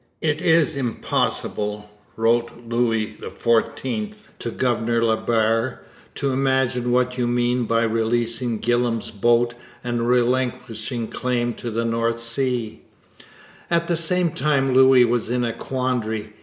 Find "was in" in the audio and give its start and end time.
15.05-15.43